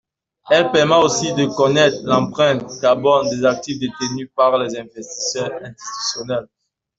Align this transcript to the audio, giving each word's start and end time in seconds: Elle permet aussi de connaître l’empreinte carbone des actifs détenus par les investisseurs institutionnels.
Elle 0.49 0.71
permet 0.71 0.95
aussi 0.95 1.31
de 1.35 1.45
connaître 1.45 1.97
l’empreinte 2.05 2.63
carbone 2.81 3.29
des 3.29 3.45
actifs 3.45 3.77
détenus 3.77 4.31
par 4.35 4.57
les 4.57 4.75
investisseurs 4.75 5.53
institutionnels. 5.63 6.47